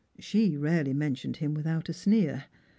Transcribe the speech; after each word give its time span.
She 0.17 0.57
rarely 0.57 0.93
mentioned 0.95 1.37
him 1.37 1.53
without 1.53 1.87
a 1.87 1.93
sneer. 1.93 2.45